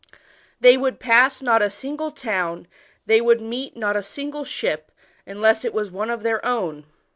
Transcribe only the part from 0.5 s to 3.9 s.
They would pass not a single town, they w^uld meet